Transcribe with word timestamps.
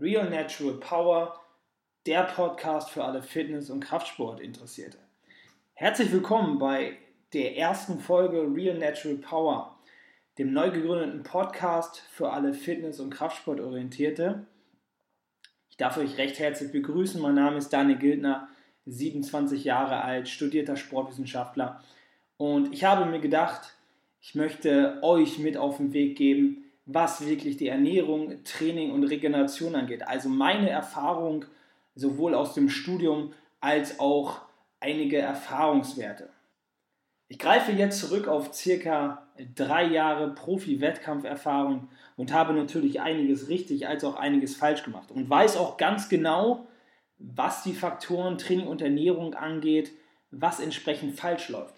Real 0.00 0.30
Natural 0.30 0.78
Power, 0.78 1.38
der 2.06 2.22
Podcast 2.22 2.88
für 2.88 3.04
alle 3.04 3.22
Fitness- 3.22 3.68
und 3.68 3.80
Kraftsport-Interessierte. 3.80 4.96
Herzlich 5.74 6.10
willkommen 6.10 6.58
bei 6.58 6.96
der 7.34 7.58
ersten 7.58 7.98
Folge 7.98 8.50
Real 8.50 8.78
Natural 8.78 9.18
Power, 9.18 9.78
dem 10.38 10.54
neu 10.54 10.70
gegründeten 10.70 11.22
Podcast 11.22 12.00
für 12.12 12.32
alle 12.32 12.54
Fitness- 12.54 12.98
und 12.98 13.10
Kraftsport-Orientierte. 13.10 14.46
Ich 15.68 15.76
darf 15.76 15.98
euch 15.98 16.16
recht 16.16 16.38
herzlich 16.38 16.72
begrüßen. 16.72 17.20
Mein 17.20 17.34
Name 17.34 17.58
ist 17.58 17.68
Daniel 17.68 17.98
Gildner, 17.98 18.48
27 18.86 19.64
Jahre 19.64 20.02
alt, 20.02 20.30
studierter 20.30 20.76
Sportwissenschaftler. 20.76 21.84
Und 22.38 22.72
ich 22.72 22.84
habe 22.84 23.04
mir 23.04 23.20
gedacht, 23.20 23.76
ich 24.22 24.34
möchte 24.34 24.98
euch 25.02 25.38
mit 25.38 25.58
auf 25.58 25.76
den 25.76 25.92
Weg 25.92 26.16
geben, 26.16 26.69
was 26.86 27.26
wirklich 27.26 27.56
die 27.56 27.68
Ernährung, 27.68 28.42
Training 28.44 28.90
und 28.90 29.04
Regeneration 29.04 29.74
angeht. 29.74 30.06
Also 30.06 30.28
meine 30.28 30.70
Erfahrung 30.70 31.44
sowohl 31.94 32.34
aus 32.34 32.54
dem 32.54 32.68
Studium 32.68 33.32
als 33.60 34.00
auch 34.00 34.40
einige 34.80 35.18
Erfahrungswerte. 35.18 36.30
Ich 37.28 37.38
greife 37.38 37.70
jetzt 37.72 38.00
zurück 38.00 38.26
auf 38.26 38.52
circa 38.52 39.28
drei 39.54 39.84
Jahre 39.84 40.34
Profi-Wettkampferfahrung 40.34 41.88
und 42.16 42.32
habe 42.32 42.54
natürlich 42.54 43.00
einiges 43.00 43.48
richtig 43.48 43.86
als 43.86 44.02
auch 44.02 44.16
einiges 44.16 44.56
falsch 44.56 44.82
gemacht 44.82 45.12
und 45.12 45.30
weiß 45.30 45.56
auch 45.56 45.76
ganz 45.76 46.08
genau, 46.08 46.66
was 47.18 47.62
die 47.62 47.74
Faktoren 47.74 48.38
Training 48.38 48.66
und 48.66 48.82
Ernährung 48.82 49.34
angeht, 49.34 49.92
was 50.30 50.58
entsprechend 50.58 51.14
falsch 51.14 51.48
läuft. 51.50 51.74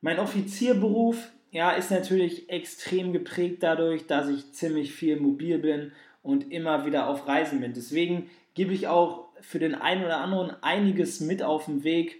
Mein 0.00 0.20
Offizierberuf 0.20 1.32
ja, 1.56 1.70
ist 1.70 1.90
natürlich 1.90 2.50
extrem 2.50 3.14
geprägt 3.14 3.62
dadurch, 3.62 4.06
dass 4.06 4.28
ich 4.28 4.52
ziemlich 4.52 4.92
viel 4.92 5.18
mobil 5.18 5.56
bin 5.58 5.92
und 6.22 6.52
immer 6.52 6.84
wieder 6.84 7.08
auf 7.08 7.26
Reisen 7.26 7.62
bin. 7.62 7.72
Deswegen 7.72 8.28
gebe 8.52 8.74
ich 8.74 8.88
auch 8.88 9.28
für 9.40 9.58
den 9.58 9.74
einen 9.74 10.04
oder 10.04 10.18
anderen 10.18 10.62
einiges 10.62 11.20
mit 11.20 11.42
auf 11.42 11.64
den 11.64 11.82
Weg, 11.82 12.18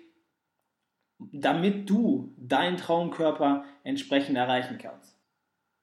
damit 1.18 1.90
du 1.90 2.32
deinen 2.38 2.78
Traumkörper 2.78 3.66
entsprechend 3.84 4.38
erreichen 4.38 4.78
kannst. 4.80 5.18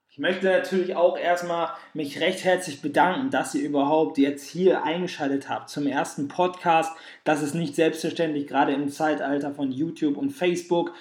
Ich 0.10 0.18
möchte 0.18 0.48
natürlich 0.48 0.96
auch 0.96 1.16
erstmal 1.16 1.74
mich 1.94 2.22
recht 2.22 2.44
herzlich 2.44 2.82
bedanken, 2.82 3.30
dass 3.30 3.54
ihr 3.54 3.62
überhaupt 3.70 4.18
jetzt 4.18 4.50
hier 4.50 4.84
eingeschaltet 4.84 5.48
habt 5.48 5.70
zum 5.70 5.86
ersten 5.86 6.28
Podcast. 6.28 6.92
Das 7.24 7.44
ist 7.44 7.54
nicht 7.54 7.76
selbstverständlich, 7.76 8.48
gerade 8.48 8.74
im 8.74 8.90
Zeitalter 8.90 9.54
von 9.54 9.72
YouTube 9.72 10.18
und 10.18 10.32
Facebook. 10.32 10.96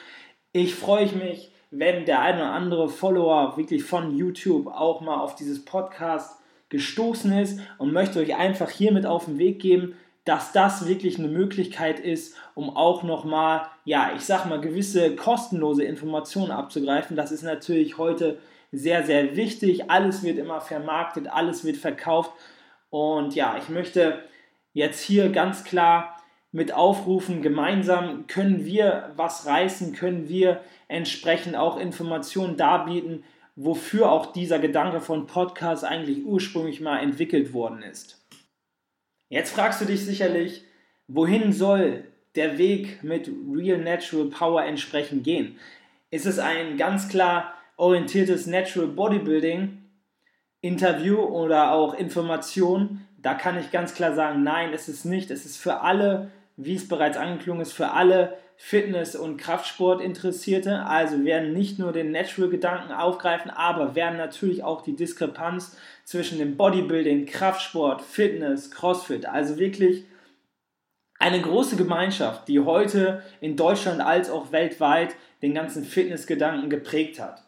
Ich 0.53 0.75
freue 0.75 1.11
mich 1.13 1.52
wenn 1.73 2.05
der 2.05 2.21
eine 2.21 2.43
oder 2.43 2.53
andere 2.53 2.89
Follower 2.89 3.57
wirklich 3.57 3.83
von 3.83 4.15
YouTube 4.15 4.67
auch 4.67 5.01
mal 5.01 5.19
auf 5.19 5.35
dieses 5.35 5.65
Podcast 5.65 6.39
gestoßen 6.69 7.33
ist 7.33 7.61
und 7.79 7.93
möchte 7.93 8.21
euch 8.21 8.37
einfach 8.37 8.71
hiermit 8.71 9.07
auf 9.07 9.25
den 9.25 9.39
Weg 9.39 9.61
geben, 9.61 9.95
dass 10.25 10.53
das 10.53 10.87
wirklich 10.87 11.19
eine 11.19 11.29
Möglichkeit 11.29 11.99
ist, 11.99 12.37
um 12.55 12.77
auch 12.77 13.03
nochmal, 13.03 13.63
ja, 13.85 14.13
ich 14.15 14.21
sag 14.23 14.45
mal, 14.45 14.61
gewisse 14.61 15.17
kostenlose 15.17 15.83
Informationen 15.83 16.53
abzugreifen. 16.53 17.17
Das 17.17 17.33
ist 17.33 17.43
natürlich 17.43 17.97
heute 17.97 18.39
sehr, 18.71 19.05
sehr 19.05 19.35
wichtig. 19.35 19.91
Alles 19.91 20.23
wird 20.23 20.39
immer 20.39 20.61
vermarktet, 20.61 21.27
alles 21.27 21.65
wird 21.65 21.79
verkauft. 21.79 22.33
Und 22.91 23.35
ja, 23.35 23.57
ich 23.59 23.71
möchte 23.71 24.23
jetzt 24.75 25.01
hier 25.01 25.31
ganz 25.31 25.65
klar 25.65 26.22
mit 26.53 26.73
aufrufen, 26.73 27.41
gemeinsam 27.41 28.27
können 28.27 28.65
wir 28.67 29.11
was 29.17 29.47
reißen, 29.47 29.95
können 29.95 30.29
wir 30.29 30.61
entsprechend 30.87 31.57
auch 31.57 31.79
Informationen 31.79 32.59
darbieten, 32.59 33.25
wofür 33.57 34.13
auch 34.13 34.33
dieser 34.33 34.59
Gedanke 34.59 35.01
von 35.01 35.27
Podcast 35.27 35.85
eigentlich 35.85 36.25
ursprünglich 36.25 36.81
mal 36.81 36.99
entwickelt 36.99 37.55
worden 37.55 37.83
ist. 37.83 38.23
Jetzt 39.31 39.55
fragst 39.55 39.81
du 39.81 39.87
dich 39.87 40.05
sicherlich, 40.05 40.65
wohin 41.09 41.53
soll 41.53 42.05
der 42.35 42.59
Weg 42.59 43.03
mit 43.03 43.31
Real 43.51 43.79
Natural 43.79 44.27
Power 44.27 44.63
entsprechend 44.63 45.25
gehen? 45.25 45.59
Ist 46.11 46.27
es 46.27 46.39
ein 46.39 46.77
ganz 46.77 47.09
klar 47.09 47.55
orientiertes 47.77 48.47
Natural 48.47 48.89
Bodybuilding 48.89 49.79
Interview 50.61 51.19
oder 51.19 51.73
auch 51.73 51.95
Information? 51.95 53.07
Da 53.19 53.35
kann 53.35 53.59
ich 53.59 53.71
ganz 53.71 53.95
klar 53.95 54.15
sagen, 54.15 54.43
nein, 54.43 54.75
es 54.75 54.89
ist 54.89 55.07
nicht. 55.07 55.31
Es 55.31 55.47
ist 55.47 55.57
für 55.57 55.81
alle 55.81 56.31
wie 56.57 56.75
es 56.75 56.89
bereits 56.89 57.17
angeklungen 57.17 57.63
ist, 57.63 57.73
für 57.73 57.91
alle 57.91 58.37
Fitness- 58.57 59.17
und 59.17 59.39
Kraftsport-Interessierte. 59.39 60.85
Also 60.85 61.25
werden 61.25 61.53
nicht 61.53 61.79
nur 61.79 61.93
den 61.93 62.13
Natural-Gedanken 62.13 62.93
aufgreifen, 62.93 63.51
aber 63.51 63.95
werden 63.95 64.19
natürlich 64.19 64.63
auch 64.63 64.83
die 64.83 64.95
Diskrepanz 64.95 65.77
zwischen 66.05 66.39
dem 66.39 66.57
Bodybuilding, 66.57 67.27
Kraftsport, 67.27 68.03
Fitness, 68.03 68.71
Crossfit, 68.71 69.27
also 69.27 69.59
wirklich 69.59 70.05
eine 71.19 71.41
große 71.41 71.77
Gemeinschaft, 71.77 72.49
die 72.49 72.61
heute 72.61 73.23
in 73.41 73.57
Deutschland 73.57 74.01
als 74.01 74.29
auch 74.29 74.51
weltweit 74.51 75.15
den 75.41 75.55
ganzen 75.55 75.85
Fitnessgedanken 75.85 76.69
geprägt 76.69 77.21
hat. 77.21 77.45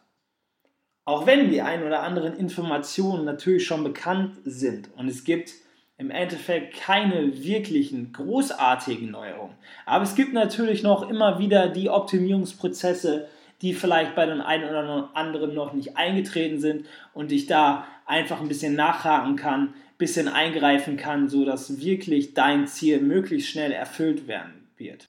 Auch 1.05 1.27
wenn 1.27 1.51
die 1.51 1.61
ein 1.61 1.83
oder 1.85 2.03
anderen 2.03 2.37
Informationen 2.37 3.25
natürlich 3.25 3.67
schon 3.67 3.85
bekannt 3.85 4.37
sind 4.45 4.91
und 4.97 5.09
es 5.09 5.25
gibt 5.25 5.53
im 5.97 6.10
Endeffekt 6.10 6.75
keine 6.75 7.44
wirklichen 7.44 8.12
großartigen 8.12 9.10
Neuerungen. 9.10 9.55
Aber 9.87 10.03
es 10.05 10.15
gibt 10.15 10.32
natürlich 10.32 10.82
noch 10.82 11.09
immer 11.09 11.38
wieder 11.38 11.69
die 11.69 11.88
Optimierungsprozesse, 11.88 13.28
die 13.62 13.75
vielleicht 13.75 14.15
bei 14.15 14.27
den 14.27 14.41
einen 14.41 14.69
oder 14.69 15.10
anderen 15.15 15.55
noch 15.55 15.72
nicht 15.72 15.97
eingetreten 15.97 16.60
sind 16.60 16.87
und 17.15 17.31
ich 17.32 17.47
da 17.47 17.87
einfach 18.06 18.41
ein 18.41 18.49
bisschen 18.49 18.75
nachhaken 18.75 19.37
kann, 19.37 19.69
ein 19.69 19.75
bisschen 19.97 20.28
eingreifen 20.28 20.97
kann, 20.97 21.28
sodass 21.28 21.81
wirklich 21.81 22.34
dein 22.34 22.66
Ziel 22.66 23.00
möglichst 23.00 23.49
schnell 23.49 23.72
erfüllt 23.72 24.26
werden 24.26 24.69
wird. 24.76 25.06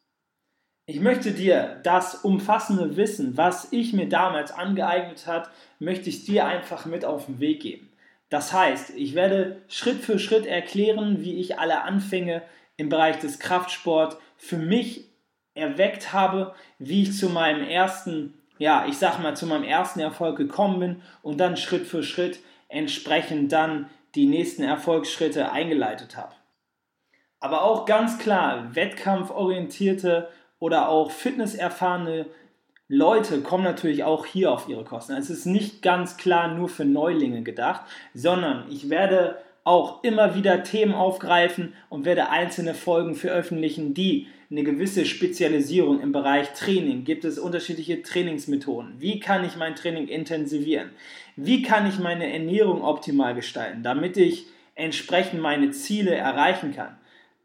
Ich 0.87 0.99
möchte 0.99 1.31
dir 1.31 1.79
das 1.83 2.13
umfassende 2.23 2.95
Wissen, 2.95 3.37
was 3.37 3.73
ich 3.73 3.91
mir 3.91 4.07
damals 4.07 4.51
angeeignet 4.51 5.25
habe, 5.25 5.49
möchte 5.79 6.09
ich 6.09 6.25
dir 6.25 6.45
einfach 6.45 6.85
mit 6.85 7.03
auf 7.03 7.25
den 7.25 7.39
Weg 7.39 7.61
geben. 7.61 7.89
Das 8.35 8.51
heißt, 8.51 8.89
ich 8.97 9.15
werde 9.15 9.61
Schritt 9.69 10.01
für 10.03 10.19
Schritt 10.19 10.45
erklären, 10.45 11.21
wie 11.21 11.39
ich 11.39 11.57
alle 11.57 11.83
Anfänge 11.83 12.41
im 12.75 12.89
Bereich 12.89 13.17
des 13.19 13.39
Kraftsport 13.39 14.17
für 14.35 14.57
mich 14.57 15.05
erweckt 15.53 16.11
habe, 16.11 16.53
wie 16.77 17.03
ich 17.03 17.17
zu 17.17 17.29
meinem 17.29 17.65
ersten, 17.65 18.33
ja, 18.57 18.87
ich 18.89 18.97
sag 18.97 19.19
mal, 19.19 19.37
zu 19.37 19.47
meinem 19.47 19.63
ersten 19.63 20.01
Erfolg 20.01 20.35
gekommen 20.35 20.79
bin 20.81 21.01
und 21.21 21.37
dann 21.37 21.55
Schritt 21.55 21.87
für 21.87 22.03
Schritt 22.03 22.41
entsprechend 22.67 23.53
dann 23.53 23.89
die 24.15 24.25
nächsten 24.25 24.63
Erfolgsschritte 24.63 25.53
eingeleitet 25.53 26.17
habe. 26.17 26.33
Aber 27.39 27.63
auch 27.63 27.85
ganz 27.85 28.17
klar, 28.17 28.75
wettkampforientierte 28.75 30.27
oder 30.59 30.89
auch 30.89 31.09
fitnesserfahrene 31.09 32.25
Leute 32.87 33.41
kommen 33.41 33.63
natürlich 33.63 34.03
auch 34.03 34.27
hier 34.27 34.51
auf 34.51 34.69
ihre 34.69 34.83
Kosten. 34.83 35.13
Es 35.13 35.31
ist 35.31 35.47
nicht 35.47 35.81
ganz 35.81 36.17
klar 36.17 36.53
nur 36.53 36.69
für 36.69 36.85
Neulinge 36.85 37.41
gedacht, 37.41 37.81
sondern 38.13 38.69
ich 38.69 38.91
werde 38.91 39.37
auch 39.63 40.03
immer 40.03 40.35
wieder 40.35 40.61
Themen 40.61 40.93
aufgreifen 40.93 41.73
und 41.89 42.05
werde 42.05 42.29
einzelne 42.29 42.75
Folgen 42.75 43.15
veröffentlichen, 43.15 43.95
die 43.95 44.27
eine 44.51 44.63
gewisse 44.63 45.07
Spezialisierung 45.07 45.99
im 45.99 46.11
Bereich 46.11 46.53
Training. 46.53 47.03
Gibt 47.05 47.25
es 47.25 47.39
unterschiedliche 47.39 48.03
Trainingsmethoden? 48.03 48.93
Wie 48.99 49.19
kann 49.19 49.43
ich 49.43 49.55
mein 49.55 49.75
Training 49.75 50.07
intensivieren? 50.07 50.91
Wie 51.35 51.63
kann 51.63 51.89
ich 51.89 51.97
meine 51.97 52.31
Ernährung 52.31 52.83
optimal 52.83 53.33
gestalten, 53.33 53.81
damit 53.81 54.15
ich 54.15 54.45
entsprechend 54.75 55.41
meine 55.41 55.71
Ziele 55.71 56.13
erreichen 56.13 56.75
kann? 56.75 56.95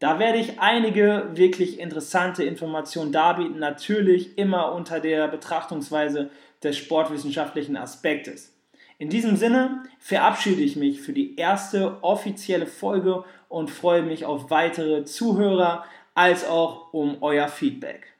Da 0.01 0.17
werde 0.17 0.39
ich 0.39 0.59
einige 0.59 1.29
wirklich 1.35 1.79
interessante 1.79 2.43
Informationen 2.43 3.11
darbieten, 3.11 3.59
natürlich 3.59 4.35
immer 4.35 4.73
unter 4.73 4.99
der 4.99 5.27
Betrachtungsweise 5.27 6.31
des 6.63 6.75
sportwissenschaftlichen 6.75 7.77
Aspektes. 7.77 8.57
In 8.97 9.09
diesem 9.09 9.35
Sinne 9.35 9.83
verabschiede 9.99 10.63
ich 10.63 10.75
mich 10.75 11.01
für 11.01 11.13
die 11.13 11.35
erste 11.35 12.03
offizielle 12.03 12.65
Folge 12.65 13.25
und 13.47 13.69
freue 13.69 14.01
mich 14.01 14.25
auf 14.25 14.49
weitere 14.49 15.05
Zuhörer 15.05 15.85
als 16.15 16.47
auch 16.47 16.91
um 16.93 17.21
euer 17.21 17.47
Feedback. 17.47 18.10